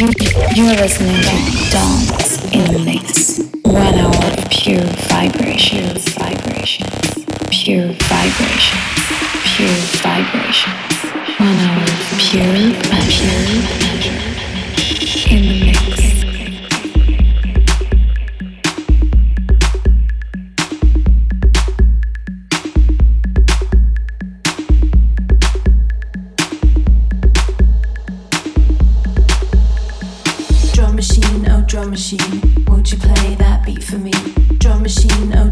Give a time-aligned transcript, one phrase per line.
[0.00, 3.38] You're listening to Dance in the Mix.
[3.66, 6.86] One hour of pure vibration, vibration,
[7.50, 8.78] pure vibration,
[9.44, 9.68] pure
[10.00, 10.72] vibration.
[11.36, 13.28] One hour of pure pleasure
[15.28, 15.89] in the mix.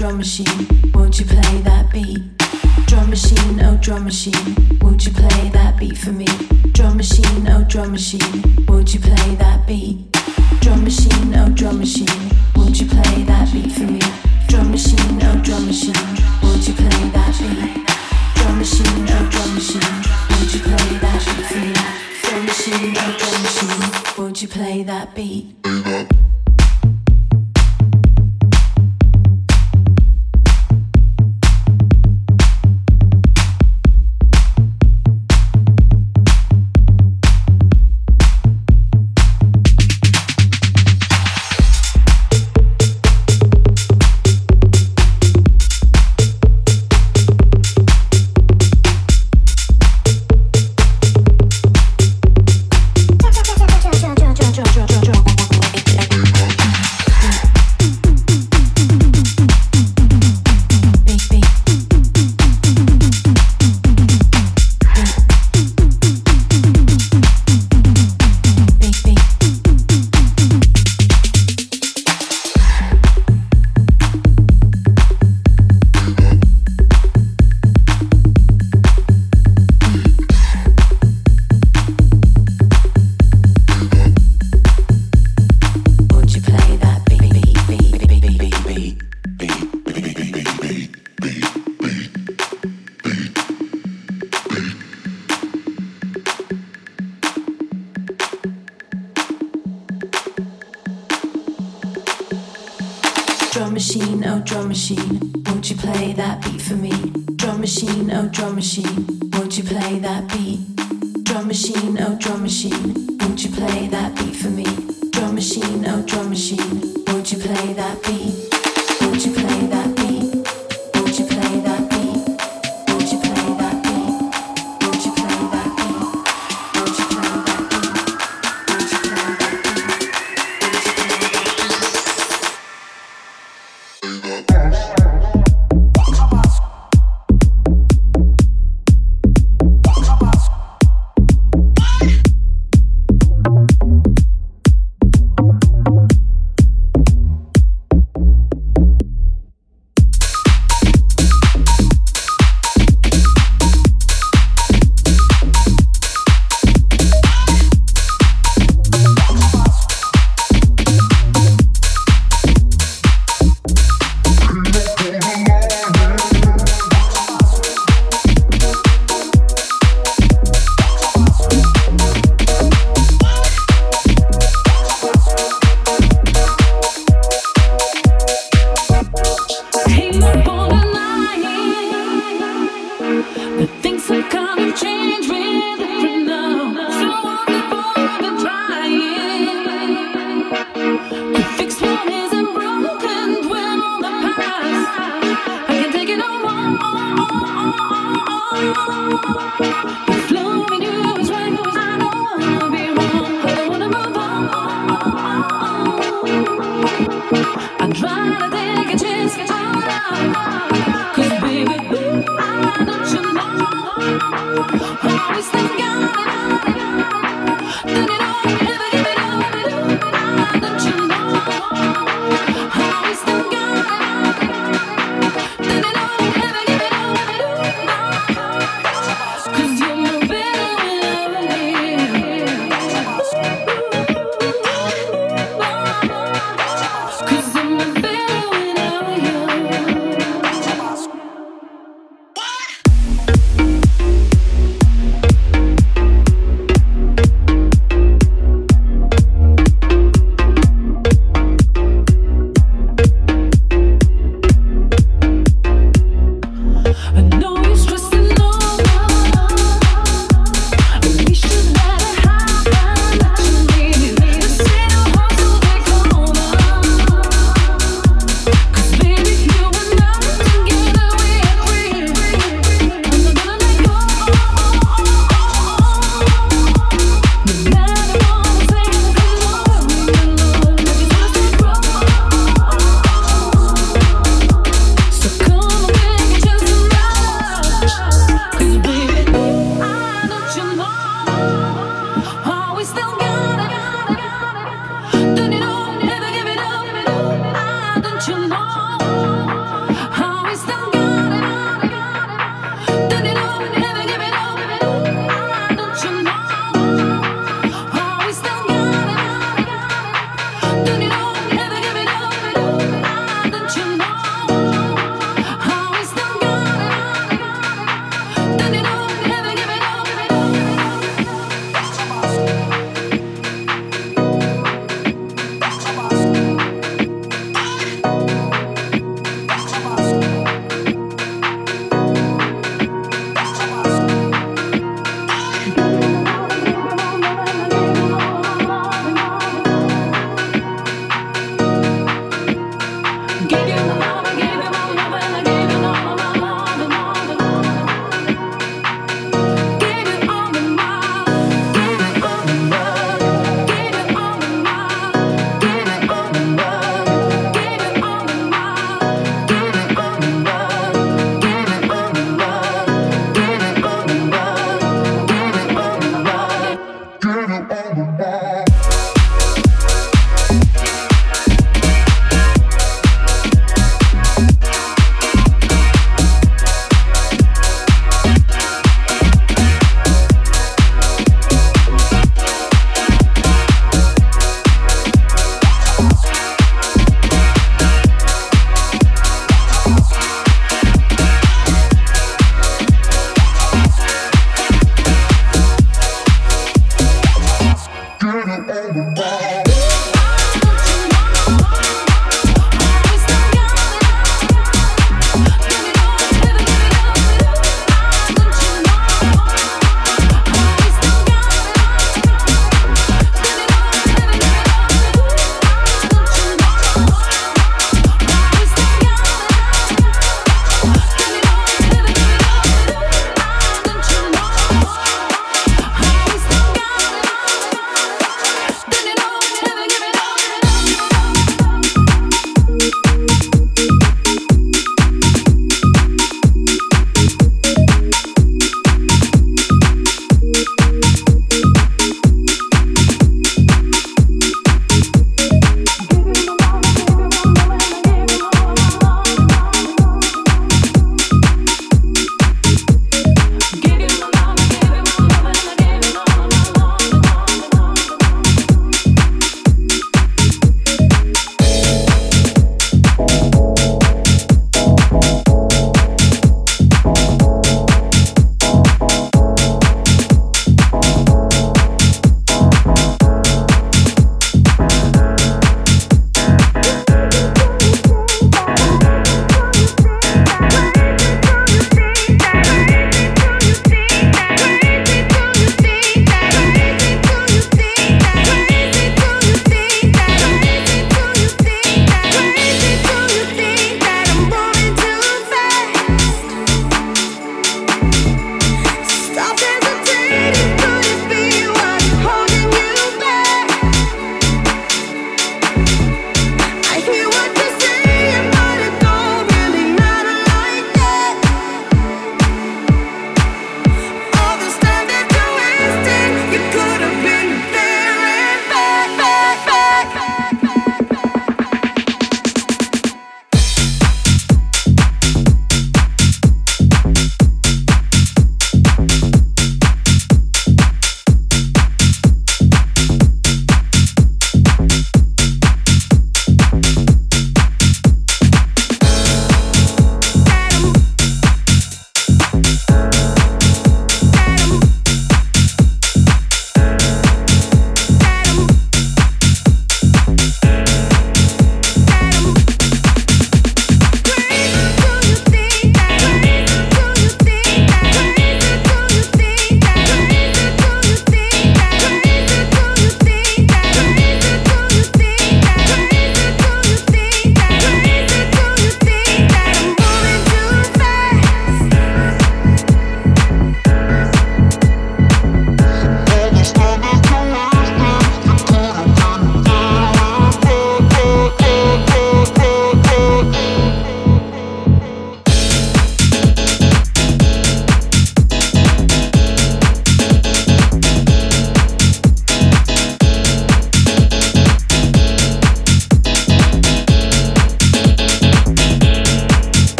[0.00, 2.22] Drum machine, won't you play that beat?
[2.86, 6.24] Drum machine, oh drum machine, won't you play that beat for me?
[6.72, 10.10] Drum machine, oh drum machine, won't you play that beat?
[10.62, 12.08] Drum machine, oh drum machine,
[12.56, 14.00] won't you play that beat for me?
[14.48, 15.92] Drum machine, oh drum machine,
[16.42, 17.84] won't you play that beat?
[18.40, 19.84] Drum machine, oh drum machine,
[20.30, 21.76] won't you play that beat for me?
[22.24, 26.39] Drum machine, oh drum machine, won't you play that beat?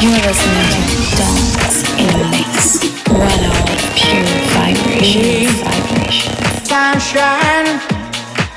[0.00, 2.80] You're listening to Dance in the Mix.
[3.08, 4.24] One hour of pure
[4.54, 5.50] vibration.
[5.62, 6.32] Vibration.
[6.64, 7.80] Sunshine,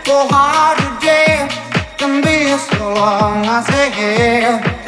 [0.06, 1.48] so hard today.
[1.98, 4.85] Can be so long, I say, yeah.